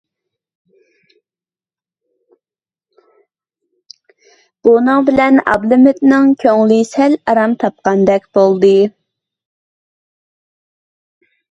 بۇنىڭ 4.69 5.05
بىلەن 5.11 5.39
ئابلىمىتنىڭ 5.51 6.33
كۆڭلى 6.47 6.81
سەل 6.95 7.15
ئارام 7.21 7.57
تاپقاندەك 7.67 8.29
بولدى. 8.41 8.75